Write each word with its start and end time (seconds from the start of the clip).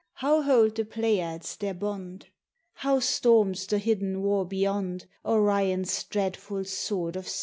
How 0.13 0.41
hold 0.41 0.73
the 0.73 0.83
Pleiades 0.83 1.57
their 1.57 1.75
bond? 1.75 2.29
How 2.73 2.99
storms 2.99 3.67
the 3.67 3.77
hidden 3.77 4.23
war 4.23 4.47
beyond 4.47 5.05
Orion's 5.23 6.03
dreadful 6.05 6.65
sword 6.65 7.15
of 7.15 7.27
suns? 7.27 7.39